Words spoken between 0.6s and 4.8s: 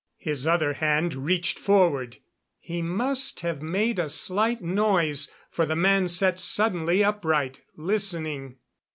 hand reached forward. He must have made a slight